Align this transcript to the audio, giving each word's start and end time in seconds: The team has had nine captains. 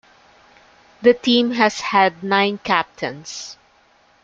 The 1.03 1.13
team 1.13 1.51
has 1.51 1.79
had 1.81 2.23
nine 2.23 2.57
captains. 2.57 3.55